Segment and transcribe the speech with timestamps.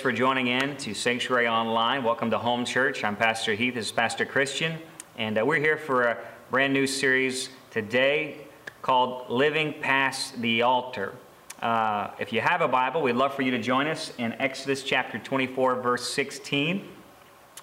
[0.00, 2.02] thanks for joining in to Sanctuary Online.
[2.02, 3.04] Welcome to Home Church.
[3.04, 3.74] I'm Pastor Heath.
[3.74, 4.78] This is Pastor Christian.
[5.18, 6.16] And uh, we're here for a
[6.50, 8.38] brand new series today
[8.80, 11.12] called Living Past the Altar.
[11.60, 14.82] Uh, if you have a Bible, we'd love for you to join us in Exodus
[14.82, 16.82] chapter 24, verse 16.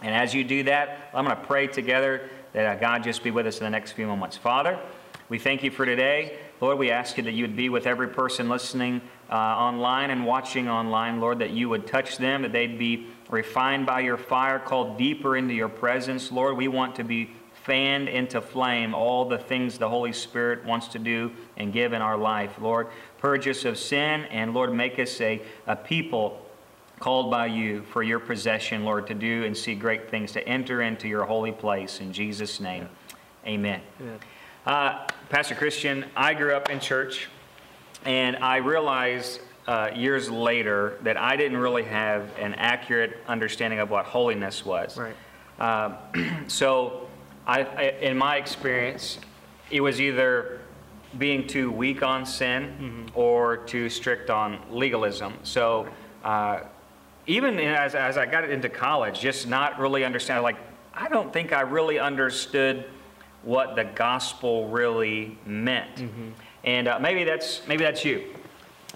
[0.03, 3.31] And as you do that, I'm going to pray together that uh, God just be
[3.31, 4.37] with us in the next few moments.
[4.37, 4.79] Father,
[5.27, 6.37] we thank you for today.
[6.61, 10.25] Lord, we ask you that you would be with every person listening uh, online and
[10.25, 14.59] watching online, Lord, that you would touch them, that they'd be refined by your fire,
[14.59, 16.31] called deeper into your presence.
[16.31, 17.31] Lord, we want to be
[17.63, 22.01] fanned into flame all the things the Holy Spirit wants to do and give in
[22.01, 22.55] our life.
[22.61, 22.87] Lord,
[23.17, 26.41] purge us of sin, and Lord, make us a, a people
[26.99, 30.81] called by you for your possession, Lord, to do and see great things, to enter
[30.81, 31.99] into your holy place.
[31.99, 32.87] In Jesus' name,
[33.45, 33.81] amen.
[33.99, 34.19] amen.
[34.65, 37.27] Uh, Pastor Christian, I grew up in church.
[38.05, 43.89] And I realized uh, years later that I didn't really have an accurate understanding of
[43.89, 44.97] what holiness was.
[44.97, 45.15] Right.
[45.59, 45.95] Uh,
[46.47, 47.07] so,
[47.45, 49.19] I, I, in my experience,
[49.71, 50.61] it was either
[51.17, 53.19] being too weak on sin mm-hmm.
[53.19, 55.33] or too strict on legalism.
[55.43, 55.87] So,
[56.23, 56.61] uh,
[57.25, 60.57] even as, as I got into college, just not really understanding, like,
[60.93, 62.85] I don't think I really understood
[63.43, 65.95] what the gospel really meant.
[65.95, 66.29] Mm-hmm.
[66.63, 68.23] And uh, maybe that's maybe that's you.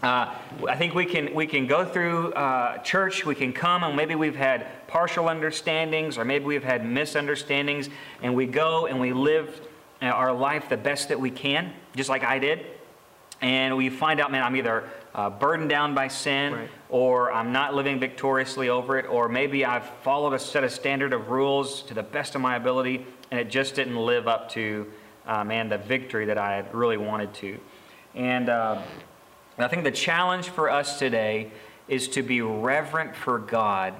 [0.03, 0.33] Uh,
[0.67, 3.25] I think we can we can go through uh, church.
[3.25, 7.89] We can come and maybe we've had partial understandings, or maybe we've had misunderstandings,
[8.23, 9.61] and we go and we live
[10.01, 12.65] uh, our life the best that we can, just like I did.
[13.41, 16.69] And we find out, man, I'm either uh, burdened down by sin, right.
[16.89, 21.13] or I'm not living victoriously over it, or maybe I've followed a set of standard
[21.13, 24.91] of rules to the best of my ability, and it just didn't live up to
[25.31, 27.57] uh, man, the victory that I really wanted to.
[28.15, 28.81] And uh,
[29.57, 31.51] I think the challenge for us today
[31.87, 33.93] is to be reverent for God,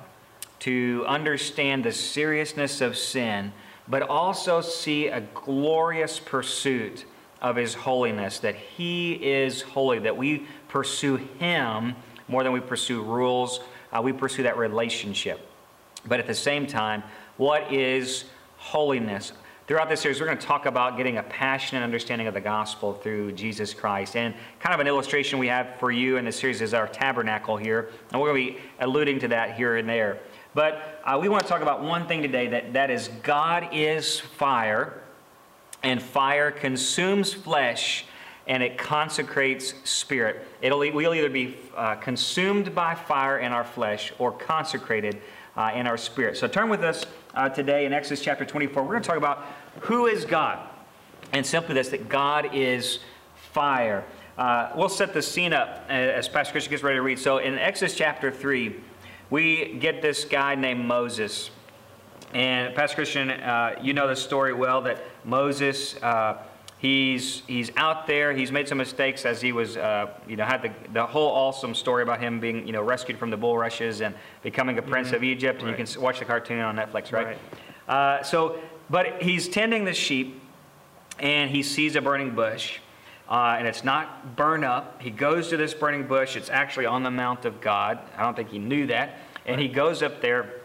[0.60, 3.54] to understand the seriousness of sin,
[3.88, 7.06] but also see a glorious pursuit
[7.42, 11.96] of His holiness, that He is holy, that we pursue Him
[12.28, 13.62] more than we pursue rules.
[13.94, 15.48] Uh, we pursue that relationship.
[16.06, 17.04] But at the same time,
[17.38, 18.26] what is
[18.58, 19.32] holiness?
[19.72, 22.94] Throughout this series, we're going to talk about getting a passionate understanding of the gospel
[22.94, 24.18] through Jesus Christ.
[24.18, 27.56] And kind of an illustration we have for you in this series is our tabernacle
[27.56, 27.90] here.
[28.12, 30.20] And we're going to be alluding to that here and there.
[30.54, 34.20] But uh, we want to talk about one thing today that, that is God is
[34.20, 35.02] fire,
[35.84, 38.04] and fire consumes flesh
[38.48, 40.46] and it consecrates spirit.
[40.62, 45.22] It'll, we'll either be uh, consumed by fire in our flesh or consecrated
[45.56, 46.38] uh, in our spirit.
[46.38, 48.84] So turn with us uh, today in Exodus chapter 24.
[48.84, 49.46] We're going to talk about
[49.82, 50.60] who is God?
[51.34, 53.00] And simply this that God is
[53.36, 54.04] fire.
[54.38, 57.20] Uh, we'll set the scene up as Pastor Christian gets ready to read.
[57.20, 58.76] So in Exodus chapter 3,
[59.30, 61.52] we get this guy named Moses.
[62.34, 65.96] And Pastor Christian, uh, you know the story well that Moses.
[66.02, 66.38] Uh,
[66.82, 68.34] he's he's out there.
[68.34, 71.76] He's made some mistakes as he was, uh, you know, had the, the whole awesome
[71.76, 75.18] story about him being, you know, rescued from the bulrushes and becoming a prince mm-hmm.
[75.18, 75.60] of Egypt.
[75.60, 75.80] And right.
[75.80, 77.28] you can watch the cartoon on Netflix, right?
[77.28, 77.38] right.
[77.88, 78.60] Uh, so
[78.92, 80.42] but he's tending the sheep
[81.20, 82.80] and he sees a burning bush.
[83.30, 85.02] Uh, and it's not burned up.
[85.02, 86.36] He goes to this burning bush.
[86.36, 88.00] It's actually on the Mount of God.
[88.18, 89.20] I don't think he knew that.
[89.46, 90.56] And he goes up there,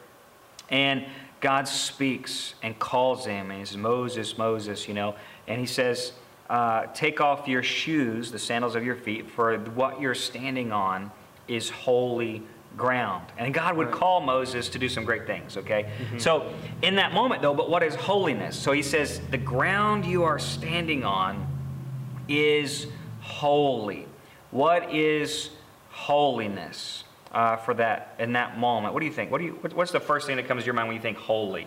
[0.69, 1.07] and
[1.41, 3.53] God speaks and calls him.
[3.53, 5.15] And he says, Moses, Moses, you know.
[5.47, 6.13] And he says,
[6.51, 11.13] uh, Take off your shoes, the sandals of your feet, for what you're standing on
[11.47, 12.43] is holy
[12.77, 13.27] ground.
[13.39, 15.85] And God would call Moses to do some great things, okay?
[15.85, 16.19] Mm-hmm.
[16.19, 16.53] So,
[16.83, 18.57] in that moment, though, but what is holiness?
[18.57, 21.47] So he says, The ground you are standing on
[22.29, 22.87] is
[23.21, 24.07] holy.
[24.51, 25.51] What is
[25.91, 28.95] holiness uh, for that in that moment?
[28.95, 29.31] What do you think?
[29.31, 31.19] What do you, what's the first thing that comes to your mind when you think
[31.19, 31.67] holy?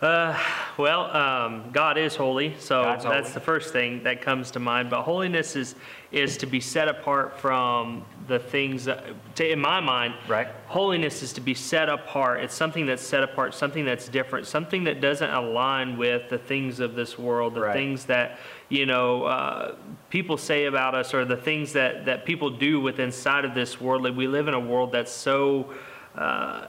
[0.00, 0.38] Uh,
[0.76, 3.34] well, um, God is holy, so God's that's holy.
[3.34, 4.90] the first thing that comes to mind.
[4.90, 5.76] But holiness is
[6.10, 9.04] is to be set apart from the things that,
[9.36, 10.48] to, in my mind, right.
[10.66, 12.40] holiness is to be set apart.
[12.40, 16.80] It's something that's set apart, something that's different, something that doesn't align with the things
[16.80, 17.72] of this world, the right.
[17.72, 19.76] things that you know uh,
[20.10, 23.80] people say about us, or the things that that people do with inside of this
[23.80, 24.02] world.
[24.02, 25.72] Like we live in a world that's so.
[26.16, 26.66] Uh,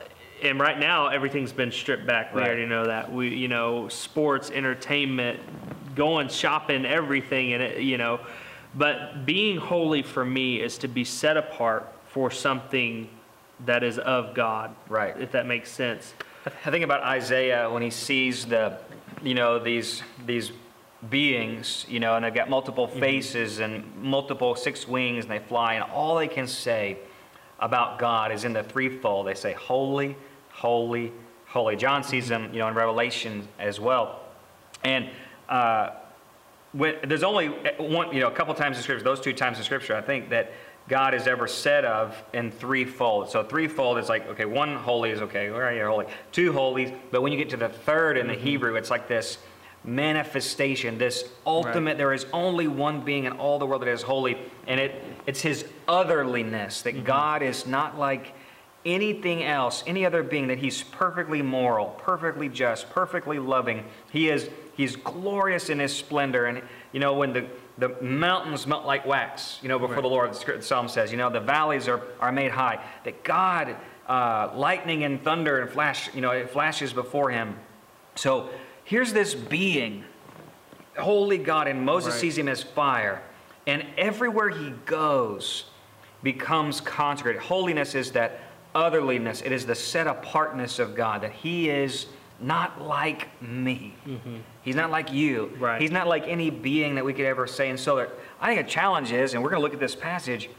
[0.49, 2.33] and right now everything's been stripped back.
[2.33, 2.47] We right.
[2.47, 3.11] already know that.
[3.11, 5.39] We, you know, sports, entertainment,
[5.95, 8.19] going shopping, everything, and it, you know.
[8.75, 13.09] But being holy for me is to be set apart for something
[13.65, 14.75] that is of God.
[14.89, 15.19] Right.
[15.19, 16.13] If that makes sense.
[16.45, 18.77] I think about Isaiah when he sees the,
[19.23, 20.51] you know, these these
[21.09, 22.99] beings, you know, and they've got multiple mm-hmm.
[22.99, 26.97] faces and multiple six wings, and they fly, and all they can say
[27.59, 29.27] about God is in the threefold.
[29.27, 30.15] They say, Holy,
[30.65, 31.11] holy,
[31.45, 31.75] holy.
[31.75, 34.21] John sees them, you know, in Revelation as well.
[34.83, 35.11] And
[35.47, 35.91] uh,
[36.71, 39.63] when, there's only one, you know, a couple times in Scripture, those two times in
[39.63, 40.53] Scripture, I think, that
[40.87, 43.29] God is ever said of in threefold.
[43.29, 46.07] So threefold is like, okay, one holy is okay, where are you holy?
[46.31, 48.43] Two holies, but when you get to the third in the mm-hmm.
[48.43, 49.37] Hebrew, it's like this
[49.83, 51.97] manifestation, this ultimate, right.
[51.97, 55.41] there is only one being in all the world that is holy, and it, it's
[55.41, 57.05] his otherliness, that mm-hmm.
[57.05, 58.33] God is not like
[58.85, 63.83] anything else, any other being, that he's perfectly moral, perfectly just, perfectly loving.
[64.11, 66.45] He is he's glorious in his splendor.
[66.45, 66.61] And
[66.91, 70.01] you know, when the, the mountains melt like wax, you know, before right.
[70.03, 73.75] the Lord, the Psalm says, you know, the valleys are, are made high, that God,
[74.07, 77.55] uh, lightning and thunder and flash, you know, it flashes before him.
[78.15, 78.49] So
[78.83, 80.03] here's this being,
[80.97, 82.21] holy God, and Moses right.
[82.21, 83.21] sees him as fire.
[83.67, 85.65] And everywhere he goes
[86.21, 87.41] becomes consecrated.
[87.41, 88.39] Holiness is that
[88.75, 92.07] otherliness, it is the set apartness of God, that he is
[92.39, 93.95] not like me.
[94.05, 94.37] Mm-hmm.
[94.61, 95.51] He's not like you.
[95.57, 95.81] Right.
[95.81, 97.69] He's not like any being that we could ever say.
[97.69, 98.07] And so
[98.41, 100.49] I think a challenge is, and we're going to look at this passage,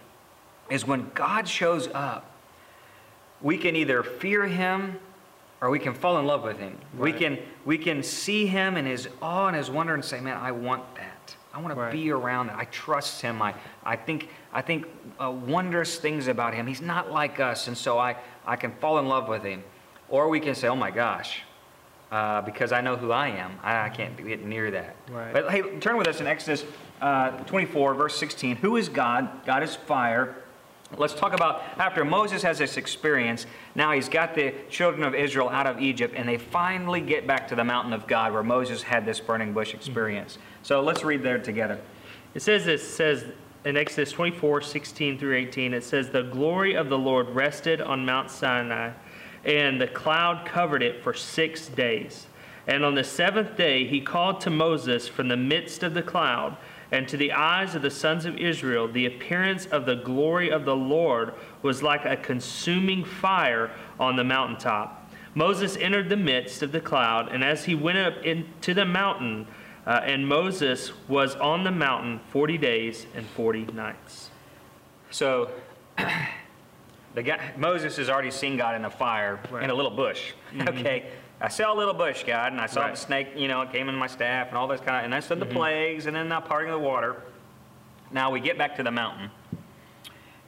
[0.70, 2.32] is when God shows up,
[3.42, 4.98] we can either fear him
[5.60, 6.78] or we can fall in love with him.
[6.94, 7.12] Right.
[7.12, 10.38] We, can, we can see him in his awe and his wonder and say, man,
[10.38, 11.15] I want that.
[11.56, 11.90] I want right.
[11.90, 12.58] to be around that.
[12.58, 13.40] I trust him.
[13.40, 14.86] I, I think, I think
[15.18, 16.66] uh, wondrous things about him.
[16.66, 19.64] He's not like us, and so I, I can fall in love with him.
[20.10, 21.40] Or we can say, oh my gosh,
[22.12, 23.58] uh, because I know who I am.
[23.62, 24.96] I, I, can't get near that.
[25.10, 25.32] Right.
[25.32, 26.62] But hey, turn with us in Exodus
[27.00, 28.56] uh, 24, verse 16.
[28.56, 29.46] Who is God?
[29.46, 30.36] God is fire.
[30.96, 35.48] Let's talk about after Moses has this experience, now he's got the children of Israel
[35.48, 38.82] out of Egypt, and they finally get back to the mountain of God where Moses
[38.82, 40.34] had this burning bush experience.
[40.34, 40.64] Mm-hmm.
[40.64, 41.80] So let's read there together.
[42.34, 43.24] It says this says
[43.64, 48.06] in Exodus 24, 16 through 18, it says, The glory of the Lord rested on
[48.06, 48.92] Mount Sinai
[49.46, 52.26] and the cloud covered it for six days.
[52.66, 56.56] And on the seventh day he called to Moses from the midst of the cloud,
[56.92, 60.64] and to the eyes of the sons of Israel, the appearance of the glory of
[60.64, 65.10] the Lord was like a consuming fire on the mountaintop.
[65.34, 69.46] Moses entered the midst of the cloud, and as he went up into the mountain,
[69.86, 74.30] uh, and Moses was on the mountain 40 days and 40 nights.
[75.10, 75.50] So,
[77.14, 79.62] the guy, Moses has already seen God in a fire right.
[79.62, 80.32] in a little bush.
[80.52, 80.68] Mm-hmm.
[80.68, 81.06] Okay,
[81.40, 82.94] I saw a little bush, God, and I saw right.
[82.94, 83.28] the snake.
[83.36, 85.34] You know, it came in my staff and all this kind of, and I saw
[85.34, 85.40] mm-hmm.
[85.40, 87.22] the plagues, and then the parting of the water.
[88.10, 89.30] Now we get back to the mountain,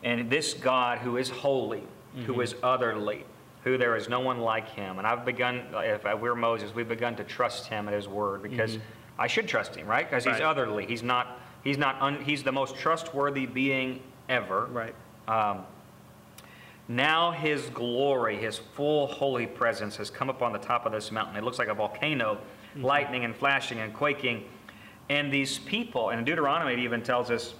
[0.03, 2.23] and this God who is holy, mm-hmm.
[2.23, 3.25] who is otherly,
[3.65, 5.67] who there is no one like Him, and I've begun.
[5.75, 9.21] If we're Moses, we've begun to trust Him at His word because mm-hmm.
[9.21, 10.09] I should trust Him, right?
[10.09, 10.87] Because He's otherly.
[10.87, 11.41] He's not.
[11.65, 12.01] He's not.
[12.01, 14.67] Un, he's the most trustworthy being ever.
[14.67, 14.95] Right.
[15.27, 15.67] Um,
[16.89, 21.37] now his glory, his full holy presence has come upon the top of this mountain.
[21.37, 22.85] It looks like a volcano, mm-hmm.
[22.85, 24.45] lightning and flashing and quaking.
[25.11, 27.55] And these people, and Deuteronomy even tells us,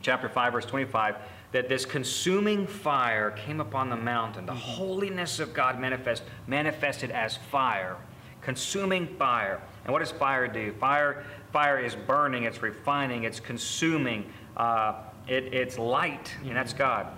[0.00, 1.16] chapter 5, verse 25,
[1.50, 4.46] that this consuming fire came upon the mountain.
[4.46, 4.60] The mm-hmm.
[4.60, 7.96] holiness of God manifest, manifested as fire,
[8.42, 9.60] consuming fire.
[9.84, 10.72] And what does fire do?
[10.74, 14.94] Fire, fire is burning, it's refining, it's consuming, uh,
[15.26, 16.48] it, it's light, mm-hmm.
[16.48, 17.08] and that's God.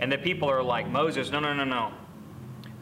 [0.00, 1.92] And the people are like, Moses, no, no, no, no.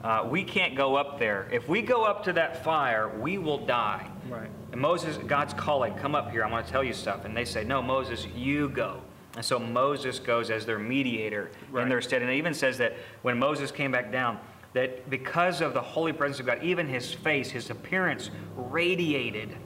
[0.02, 1.48] Uh, we can't go up there.
[1.50, 4.08] If we go up to that fire, we will die.
[4.28, 4.48] Right.
[4.70, 6.44] And Moses, God's calling, come up here.
[6.44, 7.24] I want to tell you stuff.
[7.24, 9.02] And they say, no, Moses, you go.
[9.34, 11.82] And so Moses goes as their mediator right.
[11.82, 12.22] in their stead.
[12.22, 14.38] And it even says that when Moses came back down,
[14.74, 19.56] that because of the holy presence of God, even his face, his appearance radiated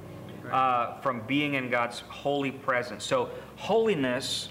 [0.42, 0.52] right.
[0.52, 3.04] uh, from being in God's holy presence.
[3.04, 4.50] So holiness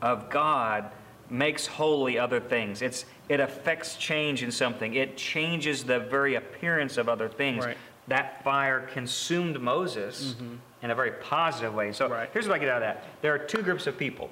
[0.00, 0.90] of God
[1.30, 2.82] makes holy other things.
[2.82, 4.94] It's, it affects change in something.
[4.94, 7.64] It changes the very appearance of other things.
[7.64, 7.76] Right.
[8.08, 10.56] That fire consumed Moses mm-hmm.
[10.82, 11.92] in a very positive way.
[11.92, 12.28] So right.
[12.32, 13.04] here's what I get out of that.
[13.22, 14.30] There are two groups of people.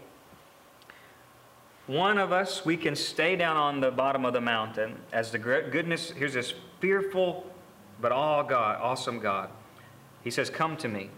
[1.87, 5.39] One of us, we can stay down on the bottom of the mountain as the
[5.39, 7.47] goodness, here's this fearful
[8.03, 9.49] but all God, awesome God.
[10.23, 11.09] He says, Come to me.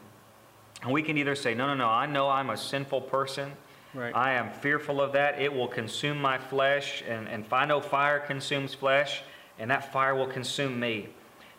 [0.83, 3.53] And we can either say, No, no, no, I know I'm a sinful person.
[3.95, 4.15] Right.
[4.15, 5.41] I am fearful of that.
[5.41, 9.23] It will consume my flesh, and, and if I know fire consumes flesh,
[9.59, 11.09] and that fire will consume me.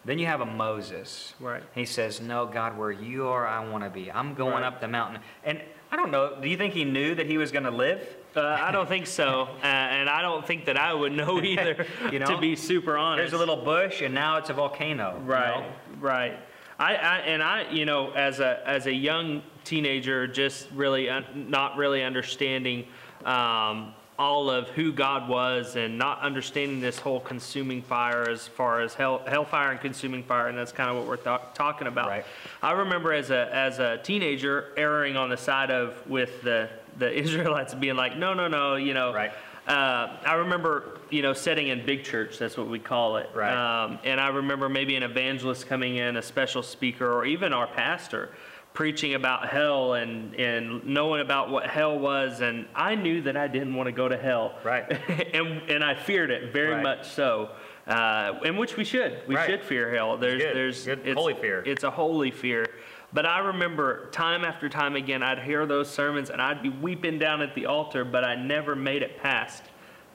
[0.04, 1.34] Then you have a Moses.
[1.40, 1.64] Right.
[1.74, 4.12] He says, No, God, where you are, I want to be.
[4.12, 4.64] I'm going right.
[4.64, 5.22] up the mountain.
[5.44, 5.62] And
[5.92, 8.06] I don't know, do you think he knew that he was going to live?
[8.36, 9.48] Uh, I don't think so.
[9.64, 12.98] Uh, and I don't think that I would know either, you know, to be super
[12.98, 13.32] honest.
[13.32, 15.22] There's a little bush, and now it's a volcano.
[15.24, 15.72] Right, you know?
[16.02, 16.40] right.
[16.78, 21.26] I, I, and I, you know, as a as a young teenager, just really un,
[21.50, 22.86] not really understanding
[23.26, 28.82] um, all of who God was and not understanding this whole consuming fire as far
[28.82, 32.08] as hell, hellfire and consuming fire, and that's kind of what we're th- talking about.
[32.08, 32.26] Right.
[32.62, 37.12] I remember as a as a teenager erring on the side of with the the
[37.20, 39.14] Israelites being like, no, no, no, you know.
[39.14, 39.32] Right.
[39.68, 42.38] Uh, I remember, you know, setting in big church.
[42.38, 43.32] That's what we call it.
[43.34, 43.52] Right.
[43.84, 47.66] Um, and I remember maybe an evangelist coming in, a special speaker, or even our
[47.66, 48.30] pastor
[48.76, 52.42] preaching about hell and, and knowing about what hell was.
[52.42, 54.54] And I knew that I didn't want to go to hell.
[54.64, 54.86] Right.
[55.34, 56.84] and, and I feared it very Right.
[56.84, 57.50] much so.
[57.88, 59.22] Uh, and which we should.
[59.28, 59.50] We Right.
[59.50, 60.18] should fear hell.
[60.18, 60.56] There's, Good.
[60.56, 61.02] there's, Good.
[61.08, 61.64] it's, Holy fear.
[61.66, 62.68] It's a holy fear.
[63.14, 67.18] But I remember time after time again, I'd hear those sermons and I'd be weeping
[67.18, 69.64] down at the altar, but I never made it past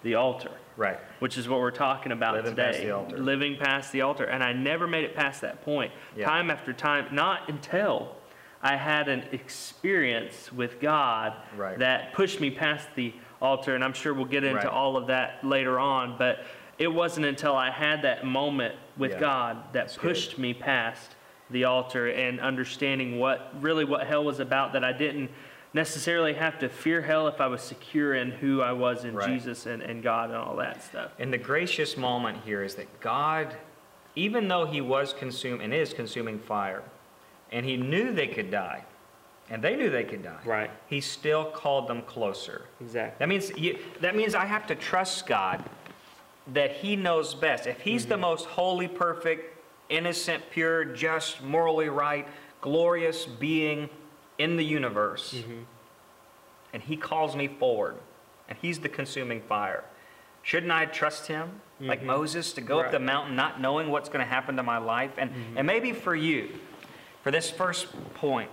[0.02, 0.99] the altar Right.
[1.19, 2.73] which is what we're talking about Living today.
[2.73, 3.19] past the altar.
[3.19, 4.25] Living past the altar.
[4.25, 5.93] And I never made it past that point.
[6.17, 6.26] Yeah.
[6.26, 8.17] Time after time, not until
[8.62, 11.79] I had an experience with God Right.
[11.79, 13.75] that pushed me past the altar.
[13.75, 14.67] And I'm sure we'll get into Right.
[14.67, 16.17] all of that later on.
[16.19, 16.45] But
[16.79, 19.21] it wasn't until I had that moment with Yeah.
[19.21, 20.02] God that That's good.
[20.02, 21.14] pushed me past
[21.50, 25.31] the altar and understanding what really what hell was about that I didn't
[25.73, 29.29] necessarily have to fear hell if I was secure in who I was in Right.
[29.29, 31.12] Jesus and, and God and all that stuff.
[31.19, 33.55] And the gracious moment here is that God,
[34.17, 36.83] even though he was consumed and is consuming fire,
[37.50, 38.85] and he knew they could die,
[39.49, 40.71] and they knew they could die, Right.
[40.88, 42.66] he still called them closer.
[42.80, 43.16] Exactly.
[43.19, 45.64] That means you, that means I have to trust God
[46.52, 47.66] that He knows best.
[47.66, 48.23] If He's the mm-hmm.
[48.23, 52.26] most holy, perfect, innocent, pure, just, morally right,
[52.61, 53.88] glorious being
[54.39, 55.63] in the universe, mm-hmm.
[56.73, 57.97] and He calls me forward,
[58.49, 59.84] and He's the consuming fire,
[60.43, 62.08] shouldn't I trust Him like mm-hmm.
[62.08, 65.13] Moses to go up the mountain not knowing what's going to happen to my life?
[65.19, 66.50] And and maybe for you,
[67.23, 68.50] for this first point,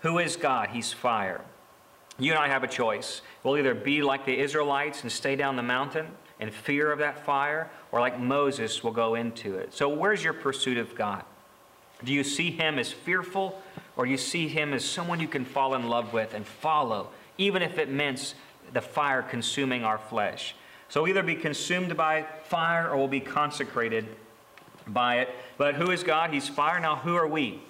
[0.00, 0.70] who is God?
[0.70, 1.42] He's fire.
[2.18, 3.22] You and I have a choice.
[3.42, 6.06] We'll either be like the Israelites and stay down the mountain
[6.38, 9.74] in fear of that fire, or like Moses, we'll go into it.
[9.74, 11.22] So, where's your pursuit of God?
[12.02, 13.60] Do you see him as fearful,
[13.96, 17.60] or you see him as someone you can fall in love with and follow, even
[17.60, 18.34] if it means
[18.72, 20.54] the fire consuming our flesh?
[20.88, 24.06] So, either be consumed by fire or we'll be consecrated
[24.86, 25.28] by it.
[25.58, 26.32] But who is God?
[26.32, 26.80] He's fire.
[26.80, 27.60] Now, who are we?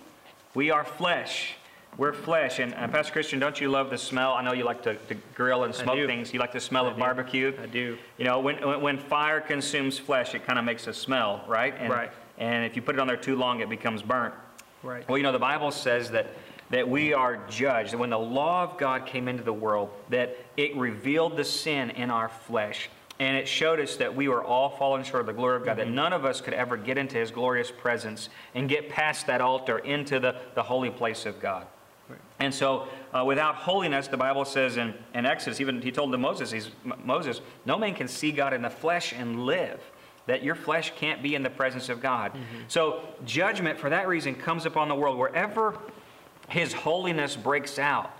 [0.54, 1.54] We are flesh.
[1.96, 2.58] We're flesh.
[2.58, 4.32] And, uh, Pastor Christian, don't you love the smell?
[4.34, 6.32] I know you like to, to grill and smoke things.
[6.32, 7.00] You like the smell of do.
[7.00, 7.52] barbecue.
[7.60, 7.98] I do.
[8.16, 11.74] You know, when, when- when fire consumes flesh, it kind of makes a smell, right?
[11.78, 12.10] And, Right.
[12.38, 14.32] And if you put it on there too long, it becomes burnt.
[14.82, 15.06] Right.
[15.08, 16.28] Well, you know, the Bible says that,
[16.70, 20.36] that we are judged, that when the law of God came into the world, that
[20.56, 22.88] it revealed the sin in our flesh.
[23.20, 25.76] And it showed us that we were all fallen short of the glory of God,
[25.76, 29.42] that none of us could ever get into his glorious presence and get past that
[29.42, 31.66] altar into the, the holy place of God.
[32.40, 36.18] And so, uh, without holiness, the Bible says in, in Exodus, even he told to
[36.18, 36.70] Moses, he's,
[37.04, 39.80] Moses, no man can see God in the flesh and live.
[40.26, 42.32] That your flesh can't be in the presence of God.
[42.68, 45.18] So, judgment for that reason comes upon the world.
[45.18, 45.78] Wherever
[46.48, 48.16] his holiness breaks out,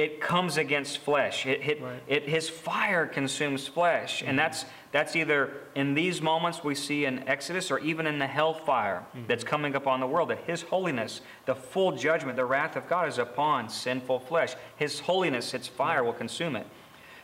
[0.00, 1.46] it comes against flesh.
[1.46, 2.02] It, it, Right.
[2.06, 4.22] it, his fire consumes flesh.
[4.22, 4.38] And mm-hmm.
[4.38, 9.04] that's, that's either in these moments we see in Exodus or even in the hellfire
[9.14, 9.26] mm-hmm.
[9.26, 13.08] that's coming upon the world, that his holiness, the full judgment, the wrath of God
[13.08, 14.54] is upon sinful flesh.
[14.76, 15.76] His holiness, its mm-hmm.
[15.76, 16.66] fire will consume it.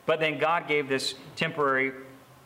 [0.04, 1.92] But then God gave this temporary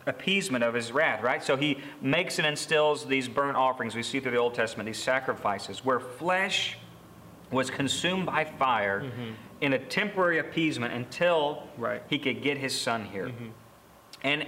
[0.06, 1.42] appeasement of his wrath, right?
[1.42, 5.02] So he makes and instills these burnt offerings we see through the Old Testament, these
[5.02, 6.78] sacrifices, where flesh
[7.50, 9.10] was consumed by fire
[9.61, 12.03] in a temporary appeasement until Right.
[12.09, 13.27] he could get his son here.
[13.27, 13.49] Mm-hmm.
[14.23, 14.46] And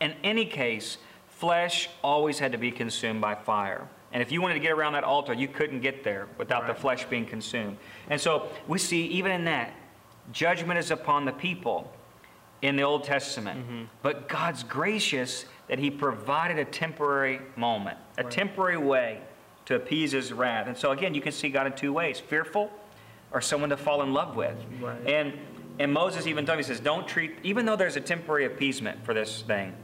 [0.00, 3.88] in any case, flesh always had to be consumed by fire.
[4.12, 6.74] And if you wanted to get around that altar, you couldn't get there without the
[6.74, 7.76] flesh being consumed.
[8.08, 9.74] And so we see, even in that,
[10.32, 11.92] judgment is upon the people
[12.62, 13.60] in the Old Testament.
[13.60, 13.84] Mm-hmm.
[14.02, 19.20] But God's gracious that He provided a temporary moment, a temporary way
[19.66, 20.66] to appease His wrath.
[20.66, 22.70] And so, again, you can see God in two ways fearful
[23.32, 24.56] or someone to fall in love with.
[24.80, 25.06] Right.
[25.06, 25.32] And,
[25.78, 29.04] and Moses even told him, he says, don't treat, even though there's a temporary appeasement
[29.04, 29.74] for this thing,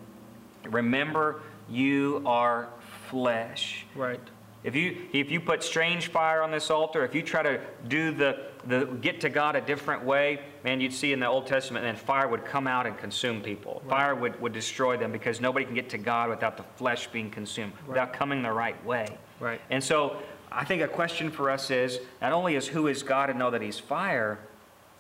[0.65, 2.69] remember you are
[3.09, 3.87] flesh.
[3.95, 4.21] Right.
[4.65, 8.13] If you if you put strange fire on this altar, if you try to do
[8.13, 11.85] the the get to God a different way, man, you'd see in the Old Testament,
[11.85, 13.83] then fire would come out and consume people.
[13.89, 17.29] Fire would, would destroy them because nobody can get to God without the flesh being
[17.29, 19.09] consumed, without coming the right way.
[19.41, 19.61] Right.
[19.71, 20.23] And so
[20.55, 23.51] I think a question for us is not only is who is God and know
[23.51, 24.39] that He's fire,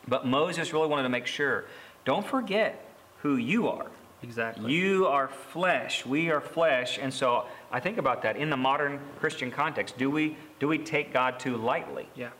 [0.09, 1.65] but Moses really wanted to make sure.
[2.05, 2.85] Don't forget
[3.19, 3.87] who you are.
[4.23, 4.73] Exactly.
[4.73, 6.07] You are flesh.
[6.07, 6.99] We are flesh.
[7.01, 9.99] And so I think about that in the modern Christian context.
[9.99, 12.09] Do we do we take God too lightly?
[12.15, 12.31] yeah.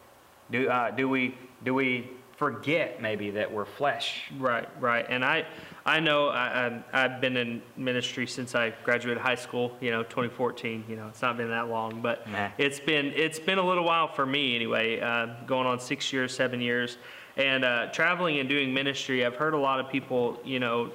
[0.51, 2.09] Do uh, do we do we
[2.42, 4.25] forget maybe that we're flesh.
[4.37, 5.07] Right, right.
[5.09, 5.46] And I,
[5.85, 9.77] I know I, I, I've been in ministry since I graduated high school.
[9.81, 10.85] You know, 2014.
[10.88, 12.51] You know, it's not been that long, but Nah.
[12.59, 15.01] it's been it's been a little while for me anyway.
[15.01, 16.99] Uh, going on six years, seven years,
[17.37, 19.27] and uh, traveling and doing ministry.
[19.27, 20.38] I've heard a lot of people.
[20.45, 20.92] You know,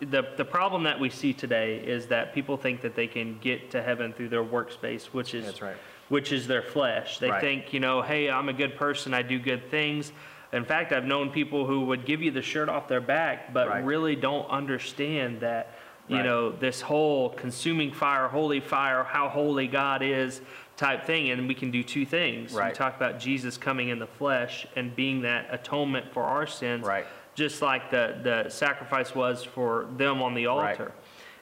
[0.00, 3.70] the the problem that we see today is that people think that they can get
[3.72, 5.76] to heaven through their workspace, which is That's right.
[6.08, 7.18] which is their flesh.
[7.18, 7.40] They Right.
[7.42, 10.12] think, you know, hey, I'm a good person, I do good things.
[10.52, 13.68] In fact, I've known people who would give you the shirt off their back, but
[13.68, 13.84] Right.
[13.84, 15.72] really don't understand that,
[16.08, 16.24] you Right.
[16.24, 20.42] know, this whole consuming fire, holy fire, how holy God is
[20.76, 21.30] type thing.
[21.30, 22.52] And we can do two things.
[22.52, 26.84] We talk about Jesus coming in the flesh and being that atonement for our sins,
[26.84, 27.06] Right.
[27.34, 30.70] just like the, the sacrifice was for them on the Right.
[30.80, 30.92] altar.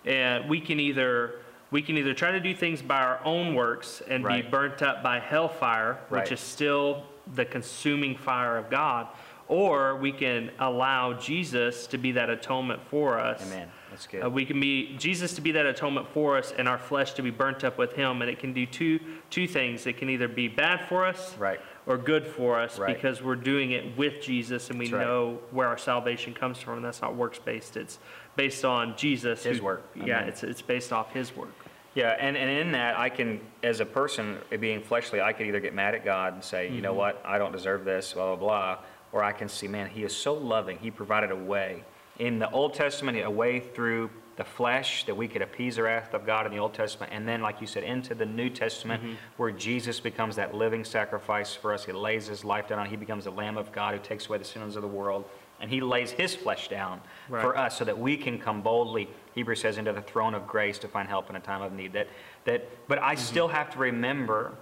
[0.05, 1.37] And we can either
[1.71, 5.03] we can either try to do things by our own works and be burnt up
[5.03, 6.33] by hellfire, which Right.
[6.33, 9.09] is still the consuming fire of God,
[9.49, 13.43] or we can allow Jesus to be that atonement for us.
[13.47, 13.69] Amen.
[13.91, 14.23] That's good.
[14.23, 17.23] Uh, we can be Jesus to be that atonement for us, and our flesh to
[17.23, 19.87] be burnt up with Him, and it can do two two things.
[19.87, 21.61] It can either be bad for us, Right.
[21.87, 22.95] or good for us, Right.
[22.95, 25.01] because we're doing it with Jesus, and we right.
[25.07, 26.77] know where our salvation comes from.
[26.77, 27.99] And that's not works based; it's
[28.37, 29.45] based on Jesus.
[29.45, 29.83] His who- work.
[29.95, 30.29] Yeah, Amen.
[30.29, 31.55] it's it's based off His work.
[31.99, 35.59] Yeah, and, and in that, I can, as a person being fleshly, I could either
[35.59, 36.99] get mad at God and say, you know Mm-hmm.
[36.99, 38.79] what, I don't deserve this, blah, blah, blah.
[39.11, 40.79] Or I can see, man, He is so loving.
[40.79, 41.83] He provided a way.
[42.21, 46.15] In the Old Testament, a way through the flesh that we could appease the wrath
[46.15, 47.13] of God in the Old Testament.
[47.13, 49.15] And then, like you said, into the New Testament, Mm-hmm.
[49.37, 51.85] where Jesus becomes that living sacrifice for us.
[51.85, 52.87] He lays His life down.
[52.87, 55.25] He becomes the Lamb of God who takes away the sins of the world.
[55.61, 57.43] And He lays His flesh down Right.
[57.43, 60.79] for us so that we can come boldly, Hebrews says, into the throne of grace
[60.81, 61.93] to find help in a time of need.
[61.93, 62.09] That,
[62.45, 63.23] that, but I mm-hmm.
[63.23, 64.53] still have to remember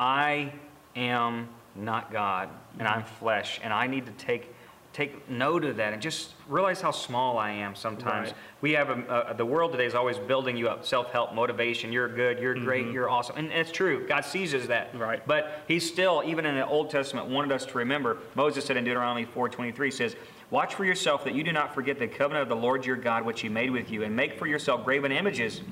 [0.00, 0.52] I
[0.96, 2.48] am not God
[2.80, 3.14] and I'm mm-hmm.
[3.20, 4.52] flesh, and I need to take,
[4.92, 8.30] take note of that and just realize how small I am sometimes.
[8.30, 8.36] Right.
[8.62, 11.92] We have a, a, the world today is always building you up, self help, motivation.
[11.92, 12.94] You're good, you're great, mm-hmm.
[12.94, 13.36] you're awesome.
[13.36, 14.08] And it's true.
[14.08, 14.98] God sees us that.
[14.98, 15.24] Right.
[15.24, 18.18] But He still, even in the Old Testament, wanted us to remember.
[18.34, 20.16] Moses said in Deuteronomy 4:23 says,
[20.52, 23.24] "Watch for yourself that you do not forget the covenant of the Lord your God,
[23.24, 25.62] which He made with you, and make for yourself graven images."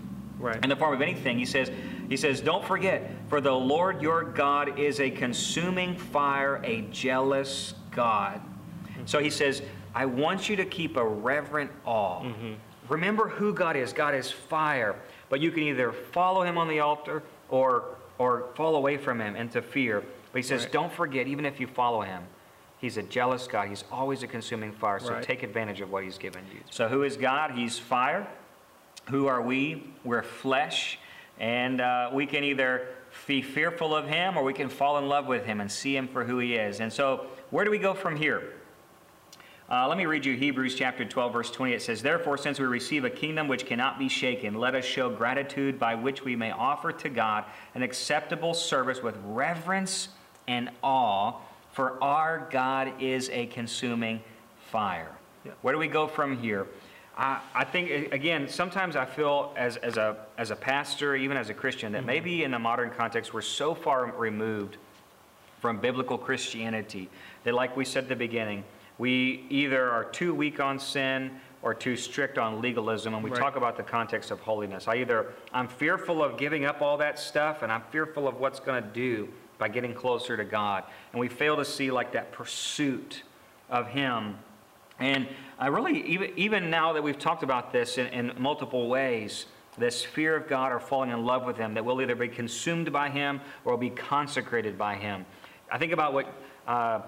[0.40, 0.59] Right.
[0.62, 1.38] in the form of anything.
[1.38, 1.71] He says,
[2.09, 7.75] he says, don't forget, for the Lord your God is a consuming fire, a jealous
[7.90, 8.40] God.
[8.40, 9.03] Mm-hmm.
[9.05, 9.61] So he says,
[9.95, 12.23] I want you to keep a reverent awe.
[12.23, 12.55] Mm-hmm.
[12.88, 13.93] Remember who God is.
[13.93, 14.97] God is fire.
[15.29, 17.85] But you can either follow him on the altar or
[18.19, 20.03] or fall away from him into fear.
[20.33, 20.73] But he says, Right.
[20.73, 22.23] don't forget, even if you follow him,
[22.81, 23.69] he's a jealous God.
[23.69, 24.99] He's always a consuming fire.
[24.99, 25.23] So Right.
[25.23, 26.61] take advantage of what he's given you.
[26.71, 27.53] So who is God?
[27.53, 28.27] He's fire.
[29.11, 29.85] Who are we?
[30.05, 30.99] We're flesh,
[31.38, 32.88] and uh, we can either
[33.27, 36.07] be fearful of him or we can fall in love with him and see him
[36.07, 36.81] for who he is.
[36.81, 38.55] And so, where do we go from here?
[39.69, 41.75] Uh, let me read you Hebrews chapter 12, verse 20.
[41.75, 45.09] It says, Therefore, since we receive a kingdom which cannot be shaken, let us show
[45.09, 47.45] gratitude by which we may offer to God
[47.77, 50.09] an acceptable service with reverence
[50.49, 51.38] and awe,
[51.72, 54.22] for our God is a consuming
[54.70, 55.11] fire.
[55.44, 55.52] Yeah.
[55.62, 56.66] Where do we go from here?
[57.16, 61.50] I, I think, again, sometimes I feel as, as, a, as a pastor, even as
[61.50, 62.06] a Christian, that mm-hmm.
[62.06, 64.76] maybe in the modern context, we're so far removed
[65.61, 67.09] from biblical Christianity
[67.44, 68.64] that, like we said at the beginning,
[68.98, 71.30] we either are too weak on sin
[71.62, 73.38] or too strict on legalism, and we Right.
[73.38, 74.88] talk about the context of holiness.
[74.88, 78.61] I either I'm fearful of giving up all that stuff, and I'm fearful of what's
[78.61, 79.28] going to do
[79.61, 83.23] by getting closer to God, and we fail to see like that pursuit
[83.68, 84.37] of Him.
[84.99, 89.46] And I really, even, even now that we've talked about this in, in multiple ways,
[89.79, 92.92] this fear of God or falling in love with Him, that we'll either be consumed
[92.92, 95.25] by Him or be consecrated by Him.
[95.70, 96.27] I think about what
[96.66, 97.03] uh,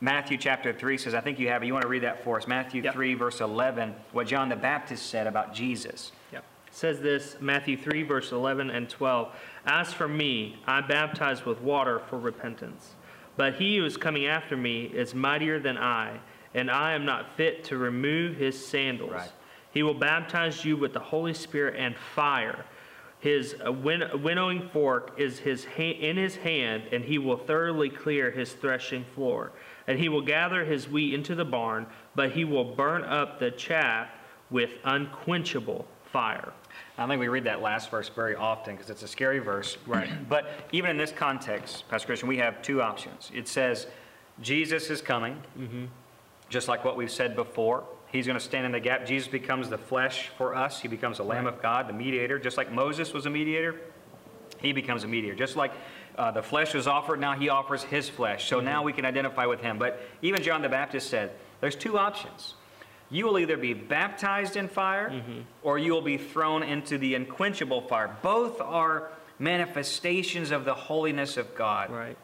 [0.00, 1.14] Matthew chapter 3 says.
[1.14, 1.66] I think you have it.
[1.66, 2.46] You want to read that for us?
[2.46, 2.92] Matthew Yep.
[2.92, 6.12] 3, verse 11, what John the Baptist said about Jesus.
[6.32, 6.44] Yep.
[6.66, 9.34] It says this, Matthew 3, verse 11 and 12.
[9.64, 12.94] As for me, I baptize with water for repentance.
[13.36, 16.20] But he who is coming after me is mightier than I,
[16.54, 19.12] and I am not fit to remove his sandals.
[19.12, 19.32] Right.
[19.72, 22.64] He will baptize you with the Holy Spirit and fire.
[23.20, 28.30] His uh, win- winnowing fork is his in his hand, and he will thoroughly clear
[28.30, 29.52] his threshing floor.
[29.86, 33.52] And he will gather his wheat into the barn, but he will burn up the
[33.52, 34.08] chaff
[34.50, 36.52] with unquenchable fire.
[37.02, 39.76] I think we read that last verse very often because it's a scary verse.
[39.86, 40.08] Right.
[40.28, 43.30] But even in this context, Pastor Christian, we have two options.
[43.34, 43.86] It says
[44.40, 45.40] Jesus is coming,
[46.48, 47.84] just like what we've said before.
[48.10, 49.06] He's going to stand in the gap.
[49.06, 50.80] Jesus becomes the flesh for us.
[50.80, 53.80] He becomes the Lamb of God, the mediator, just like Moses was a mediator.
[54.60, 55.36] he becomes a mediator.
[55.36, 55.72] Just like
[56.16, 58.48] uh, the flesh was offered, now he offers his flesh.
[58.48, 59.78] So now we can identify with him.
[59.78, 62.54] But even John the Baptist said, there's two options.
[63.12, 65.22] You will either be baptized in fire
[65.62, 68.16] or you will be thrown into the unquenchable fire.
[68.22, 71.90] Both are manifestations of the holiness of God.
[71.90, 72.16] Right.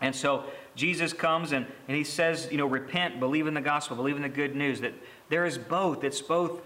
[0.00, 3.96] And so Jesus comes and, and he says, you know, repent, believe in the gospel,
[3.96, 4.80] believe in the good news.
[4.80, 4.94] That
[5.28, 6.04] there is both.
[6.04, 6.62] It's both,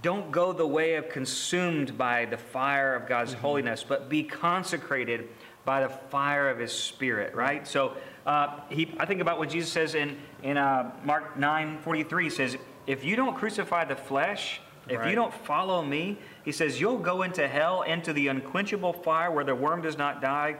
[0.00, 5.28] don't go the way of consumed by the fire of God's holiness, but be consecrated
[5.66, 7.68] by the fire of his spirit, right?
[7.68, 12.24] So uh, he, I think about what Jesus says in, in uh, Mark 9 43.
[12.24, 12.56] He says,
[12.88, 15.10] If you don't crucify the flesh, if Right.
[15.10, 19.44] you don't follow me, he says, you'll go into hell, into the unquenchable fire where
[19.44, 20.56] the worm does not die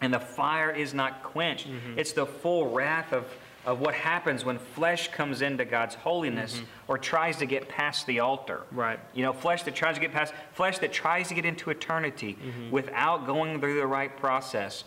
[0.00, 1.68] and the fire is not quenched.
[1.68, 1.98] Mm-hmm.
[1.98, 3.26] It's the full wrath of,
[3.66, 6.64] of what happens when flesh comes into God's holiness mm-hmm.
[6.88, 8.62] or tries to get past the altar.
[8.72, 8.98] Right.
[9.12, 12.38] You know, flesh that tries to get past, flesh that tries to get into eternity
[12.42, 12.70] mm-hmm.
[12.70, 14.84] without going through the right process.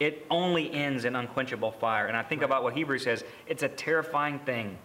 [0.00, 2.08] It only ends in unquenchable fire.
[2.08, 4.76] And I think about what Hebrews says it's a terrifying thing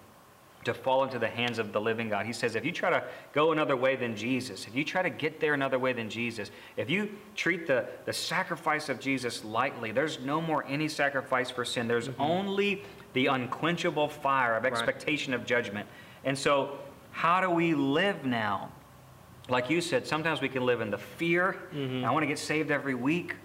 [0.63, 2.25] to fall into the hands of the living God.
[2.25, 5.09] He says, if you try to go another way than Jesus, if you try to
[5.09, 9.91] get there another way than Jesus, if you treat the, the sacrifice of Jesus lightly,
[9.91, 11.87] there's no more any sacrifice for sin.
[11.87, 12.21] There's mm-hmm.
[12.21, 15.87] only the unquenchable fire of expectation of judgment.
[16.23, 16.77] And so,
[17.11, 18.71] how do we live now?
[19.49, 22.05] Like you said, sometimes we can live in the fear, mm-hmm.
[22.05, 23.35] I want to get saved every week.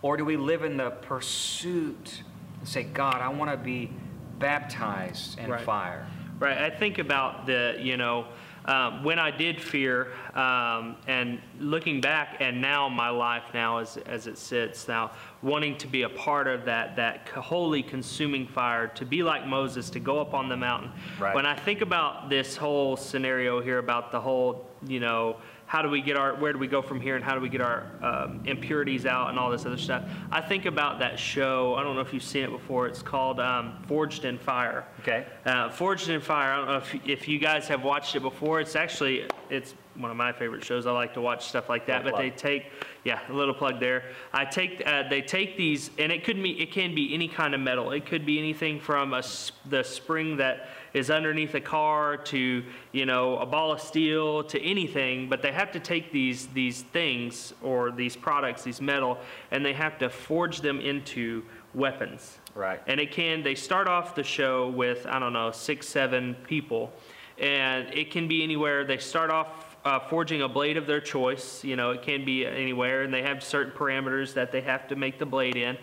[0.00, 2.22] Or do we live in the pursuit
[2.58, 3.92] and say, God, I want to be
[4.38, 5.60] baptized in Right.
[5.60, 6.06] fire?
[6.42, 6.58] Right.
[6.58, 8.26] I think about the, you know,
[8.64, 13.96] um, when I did fear, um, and looking back, and now my life now as
[14.06, 18.88] as it sits now, wanting to be a part of that that holy consuming fire,
[18.88, 20.90] to be like Moses, to go up on the mountain.
[21.20, 21.34] Right.
[21.34, 25.88] When I think about this whole scenario here, about the whole, you know, how do
[25.88, 27.86] we get our, where do we go from here, and how do we get our
[28.02, 30.04] um, impurities out, and all this other stuff.
[30.30, 31.74] I think about that show.
[31.76, 32.86] I don't know if you've seen it before.
[32.86, 34.86] It's called um, Forged in Fire.
[35.00, 35.26] Okay.
[35.44, 36.52] Uh, Forged in Fire.
[36.52, 38.60] I don't know if, if you guys have watched it before.
[38.60, 40.86] It's actually it's one of my favorite shows.
[40.86, 42.04] I like to watch stuff like that.
[42.04, 42.70] Little But they take
[43.04, 44.04] yeah, a little plug there.
[44.32, 47.54] I take uh, they take these, and it could be it can be any kind
[47.54, 47.92] of metal.
[47.92, 49.22] It could be anything from a,
[49.68, 54.60] the spring that is underneath a car to you know a ball of steel to
[54.62, 55.28] anything.
[55.28, 59.18] But they have to take these these things or these products, these metal,
[59.50, 61.42] and they have to forge them into
[61.74, 62.38] weapons.
[62.54, 62.80] Right.
[62.86, 66.92] And it can, they start off the show with, I don't know, six, seven people.
[67.38, 68.84] And it can be anywhere.
[68.84, 71.64] They start off uh, forging a blade of their choice.
[71.64, 73.02] You know, it can be anywhere.
[73.02, 75.76] And they have certain parameters that they have to make the blade in.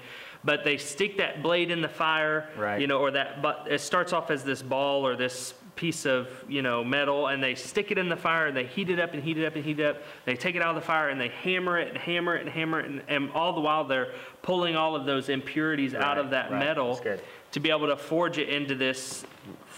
[0.44, 2.80] But they stick that blade in the fire, Right.
[2.80, 6.30] you know, or that, but it starts off as this ball or this piece of,
[6.48, 9.14] you know, metal, and they stick it in the fire, and they heat it up
[9.14, 9.98] and heat it up and heat it up.
[10.26, 12.50] They take it out of the fire, and they hammer it and hammer it and
[12.50, 16.30] hammer it, and, and all the while they're pulling all of those impurities out of
[16.30, 16.60] that right.
[16.60, 17.02] metal
[17.52, 19.26] to be able to forge it into this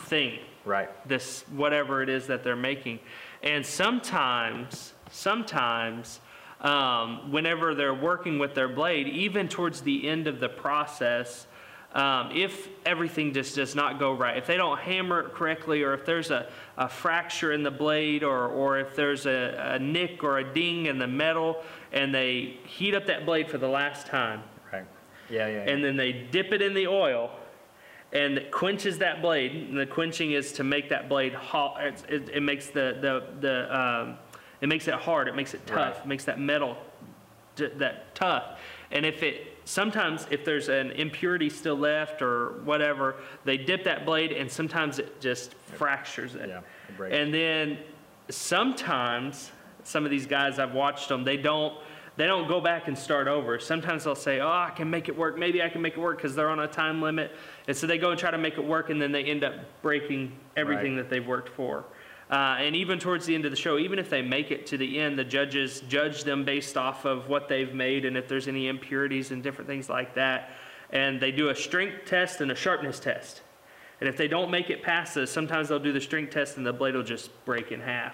[0.06, 0.90] thing, Right.
[1.08, 3.00] this whatever it is that they're making.
[3.44, 6.20] And sometimes, sometimes,
[6.62, 11.48] um, whenever they're working with their blade, even towards the end of the process,
[11.94, 15.94] um, if everything just does not go right, if they don't hammer it correctly, or
[15.94, 20.24] if there's a, a fracture in the blade, or, or if there's a, a nick
[20.24, 24.08] or a ding in the metal, and they heat up that blade for the last
[24.08, 24.86] time, Right.
[25.30, 25.66] Yeah, yeah.
[25.66, 25.72] yeah.
[25.72, 27.32] and then they dip it in the oil
[28.14, 32.04] and it quenches that blade and the quenching is to make that blade hot it,
[32.10, 34.16] it, it makes the the, the um,
[34.62, 36.06] it makes it hard it makes it tough Right.
[36.06, 36.78] it makes that metal
[37.56, 38.60] that tough
[38.92, 44.06] and if it sometimes if there's an impurity still left or whatever they dip that
[44.06, 47.16] blade and sometimes it just fractures it Yeah, it breaks.
[47.16, 47.78] and then
[48.30, 49.52] sometimes
[49.84, 51.74] some of these guys I've watched them, they don't
[52.22, 53.58] they don't go back and start over.
[53.58, 55.40] Sometimes they'll say, "Oh, I can make it work.
[55.40, 57.36] Maybe I can make it work because they're on a time limit."
[57.68, 59.56] And so they go and try to make it work, and then they end up
[59.82, 61.02] breaking everything Right.
[61.02, 61.84] that they've worked for.
[62.30, 64.78] Uh, and even towards the end of the show, even if they make it to
[64.78, 68.48] the end, the judges judge them based off of what they've made and if there's
[68.48, 70.52] any impurities and different things like that.
[70.92, 73.42] And they do a strength test and a sharpness test.
[74.00, 76.66] And if they don't make it past this, sometimes they'll do the strength test and
[76.68, 78.14] the blade will just break in half.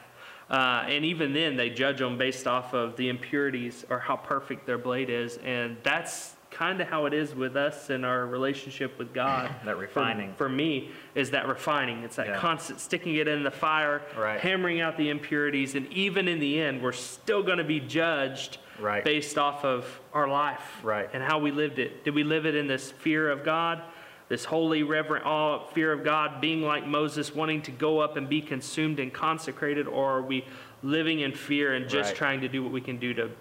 [0.49, 4.65] Uh, and even then, they judge them based off of the impurities or how perfect
[4.65, 5.37] their blade is.
[5.37, 9.53] And that's kind of how it is with us in our relationship with God.
[9.65, 10.33] That For- refining.
[10.35, 12.03] For, me, is that refining.
[12.03, 12.37] It's that Yeah.
[12.37, 14.39] constant sticking it in the fire, Right.
[14.39, 15.75] hammering out the impurities.
[15.75, 19.03] And even in the end, we're still going to be judged Right.
[19.03, 21.09] based off of our life Right.
[21.11, 22.03] and how we lived it.
[22.05, 23.81] Did we live it in this fear of God?
[24.29, 28.27] This holy, reverent awe, fear of God, being like Moses, wanting to go up and
[28.27, 30.43] be consumed and consecrated, or are we
[30.83, 32.17] living in fear and just Right.
[32.17, 33.31] trying to do what we can do to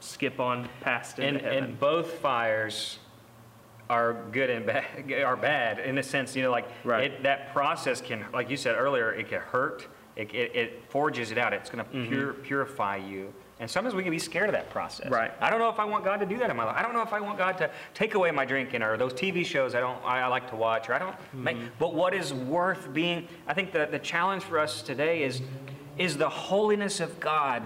[0.00, 2.98] skip on past and, and both fires
[3.88, 4.84] are good and bad
[5.24, 7.10] are bad in a sense you know like Right.
[7.10, 11.30] it, that process can like you said earlier it can hurt it, it, it forges
[11.30, 12.08] it out it's going to mm-hmm.
[12.08, 15.32] pure, purify you and sometimes we can be scared of that process Right.
[15.40, 16.92] i don't know if i want god to do that in my life i don't
[16.92, 19.80] know if i want god to take away my drinking or those tv shows i
[19.80, 21.44] don't i, like to watch or i don't mm-hmm.
[21.44, 25.42] make but what is worth being i think the, the challenge for us today is
[25.98, 27.62] is the holiness of god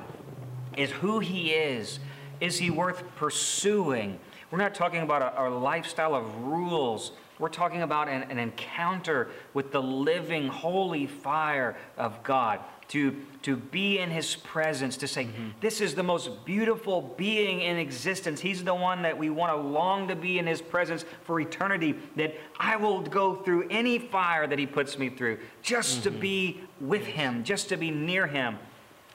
[0.79, 1.99] is who he is.
[2.41, 4.19] Is he worth pursuing?
[4.51, 7.13] We're not talking about a, a lifestyle of rules.
[7.39, 12.61] We're talking about an, an encounter with the living, holy fire of God.
[12.89, 15.51] To, to be in his presence, to say, mm-hmm.
[15.61, 18.41] This is the most beautiful being in existence.
[18.41, 21.97] He's the one that we want to long to be in his presence for eternity.
[22.17, 26.21] That I will go through any fire that he puts me through just to mm-hmm.
[26.21, 28.59] be with him, just to be near him.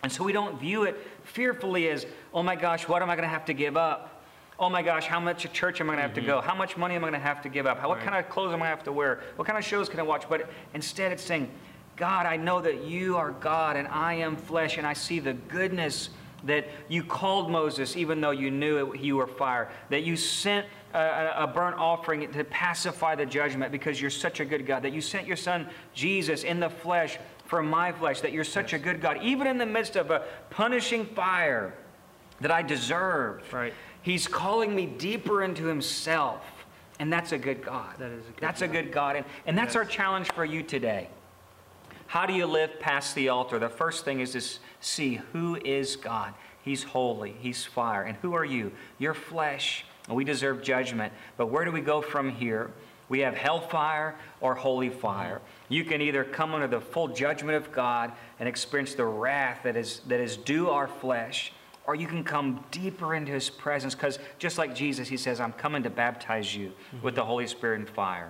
[0.04, 3.28] And so we don't view it fearfully as, oh my gosh, what am I going
[3.28, 4.22] to have to give up?
[4.60, 6.30] Oh my gosh, how much church am I going to have to mm-hmm.
[6.30, 6.42] go?
[6.42, 7.80] How much money am I going to have to give up?
[7.80, 9.22] How, what kind of clothes am I going to have to wear?
[9.36, 10.30] What kind of shows can I watch?
[10.30, 11.50] But instead, it's saying,
[11.96, 15.34] God, I know that you are God and I am flesh, and I see the
[15.34, 16.10] goodness
[16.46, 20.68] that you called Moses even though you knew it, you were fire, that you sent
[20.94, 24.92] a, a- burnt offering to pacify the judgment because you're such a good God, that
[24.92, 28.80] you sent your son Jesus in the flesh for my flesh, that you're such a
[28.80, 31.74] good God, even in the midst of a punishing fire
[32.42, 33.52] that I deserve.
[33.54, 33.74] Right.
[34.02, 36.42] He's calling me deeper into himself.
[37.00, 37.96] And that's a good God.
[37.98, 39.16] That is a good That's a good God.
[39.16, 41.10] And, and that's our challenge for you today.
[42.14, 43.58] How do you live past the altar?
[43.58, 44.42] The first thing is to
[44.82, 46.36] see who is God.
[46.62, 48.04] He's holy, He's fire.
[48.04, 48.72] And who are you?
[49.00, 51.12] You're flesh, and we deserve judgment.
[51.38, 52.70] But where do we go from here?
[53.10, 55.42] We have hellfire or holy fire.
[55.70, 59.76] You can either come under the full judgment of God and experience the wrath that
[59.76, 61.52] is, that is due our flesh,
[61.88, 65.54] or you can come deeper into His presence because just like Jesus, He says, I'm
[65.54, 68.30] coming to baptize you with the Holy Spirit and fire.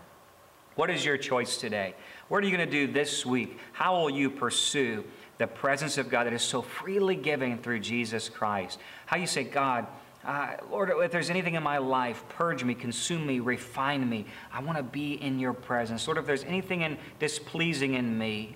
[0.76, 1.94] What is your choice today?
[2.30, 3.58] What are you going to do this week?
[3.74, 5.04] How will you pursue
[5.38, 8.80] the presence of God that is so freely given through Jesus Christ?
[9.06, 9.86] How you say, God,
[10.26, 14.26] uh, Lord, if there's anything in my life, purge me, consume me, refine me.
[14.52, 16.08] I want to be in your presence.
[16.08, 18.56] Lord, if there's anything in displeasing in me,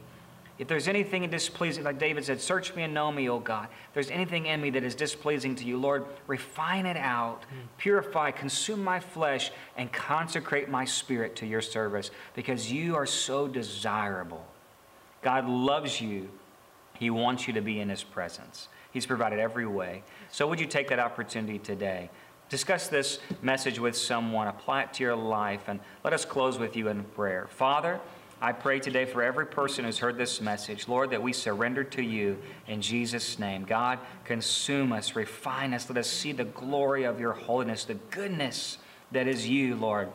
[0.60, 3.68] if there's anything in displeasing, like David said, search me and know me, O God.
[3.90, 7.68] If there's anything in me that is displeasing to you, Lord, refine it out, hmm.
[7.78, 13.48] purify, consume my flesh, and consecrate my spirit to your service because you are so
[13.48, 14.46] desirable.
[15.22, 16.30] God loves you.
[16.98, 18.68] He wants you to be in his presence.
[18.92, 20.04] He's provided every way.
[20.32, 22.10] So would you take that opportunity today?
[22.50, 26.76] Discuss this message with someone, apply it to your life, and let us close with
[26.76, 27.48] you in prayer.
[27.50, 28.00] Father,
[28.40, 32.04] I pray today for every person who's heard this message, Lord, that we surrender to
[32.04, 33.64] you in Jesus' name.
[33.64, 38.78] God, consume us, refine us, let us see the glory of your holiness, the goodness
[39.12, 40.10] that is you, Lord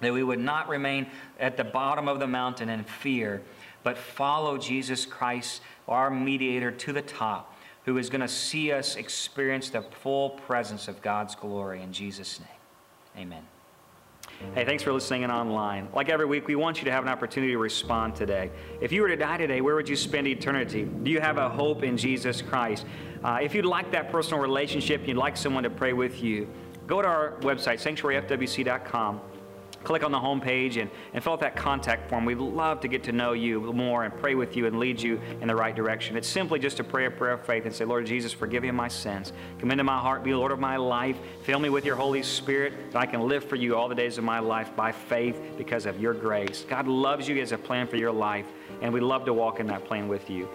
[0.00, 1.06] that we would not remain
[1.38, 3.42] at the bottom of the mountain in fear,
[3.82, 7.54] but follow Jesus Christ, our mediator, to the top,
[7.84, 12.40] who is going to see us experience the full presence of God's glory in Jesus'
[12.40, 13.24] name.
[13.24, 13.46] Amen.
[14.54, 15.88] Hey, thanks for listening in online.
[15.94, 18.50] Like every week, we want you to have an opportunity to respond today.
[18.80, 20.84] If you were to die today, where would you spend eternity?
[20.84, 22.84] Do you have a hope in Jesus Christ?
[23.22, 26.48] Uh, if you'd like that personal relationship, you'd like someone to pray with you,
[26.86, 29.20] go to our website, sanctuaryfwc.com
[29.84, 32.24] click on the home page and, and fill out that contact form.
[32.24, 35.20] We'd love to get to know you more and pray with you and lead you
[35.40, 36.16] in the right direction.
[36.16, 38.68] It's simply just to pray a prayer of faith and say, Lord Jesus, forgive me
[38.68, 39.32] of my sins.
[39.58, 41.16] Come into my heart, be Lord of my life.
[41.42, 44.18] Fill me with your Holy Spirit that I can live for you all the days
[44.18, 46.64] of my life by faith because of your grace.
[46.68, 48.46] God loves you, He has a plan for your life,
[48.82, 50.48] and we love to walk in that plan with you.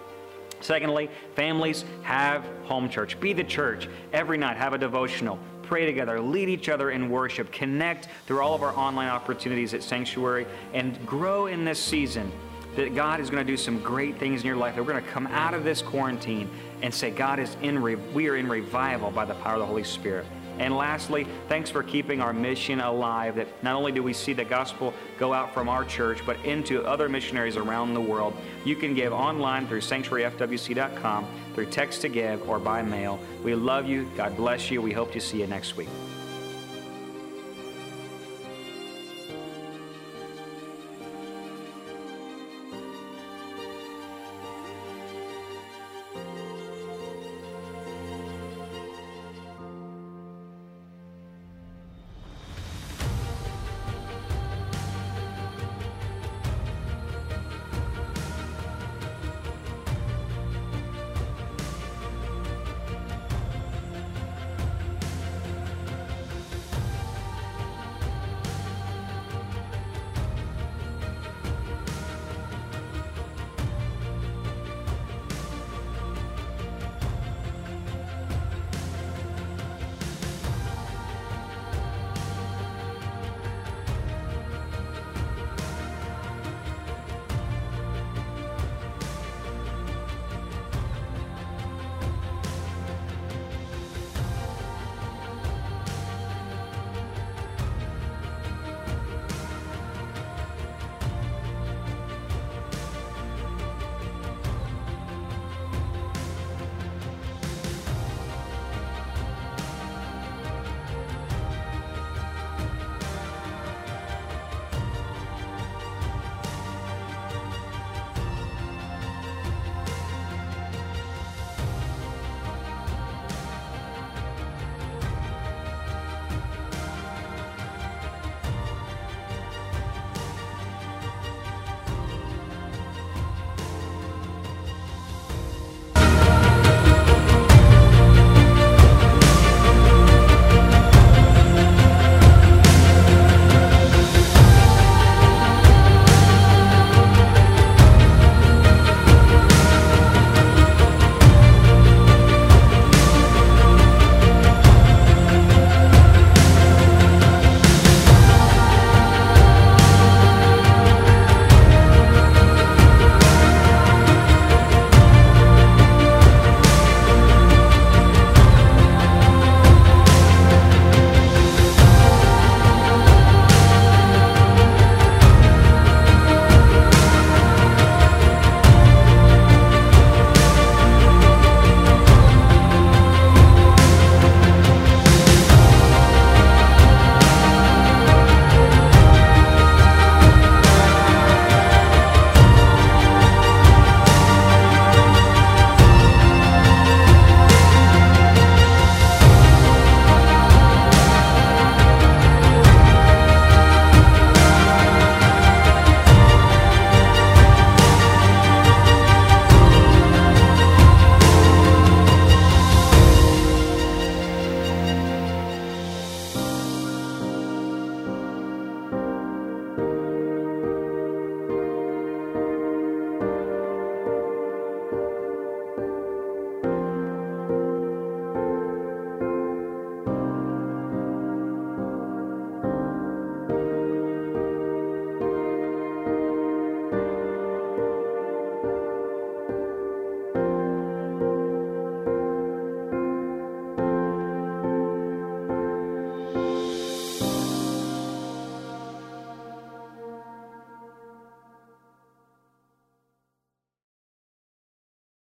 [0.60, 3.20] Secondly, families have home church.
[3.20, 3.88] Be the church.
[4.12, 5.38] Every night, have a devotional.
[5.66, 9.82] Pray together, lead each other in worship, connect through all of our online opportunities at
[9.82, 12.30] Sanctuary, and grow in this season
[12.76, 14.76] that God is going to do some great things in your life.
[14.76, 16.50] That we're going to come out of this quarantine
[16.82, 19.66] and say, God is in, re- we are in revival by the power of the
[19.66, 20.26] Holy Spirit.
[20.58, 23.36] And lastly, thanks for keeping our mission alive.
[23.36, 26.84] That not only do we see the gospel go out from our church, but into
[26.84, 28.34] other missionaries around the world.
[28.64, 33.18] You can give online through sanctuaryfwc.com, through text to give, or by mail.
[33.42, 34.10] We love you.
[34.16, 34.80] God bless you.
[34.80, 35.88] We hope to see you next week.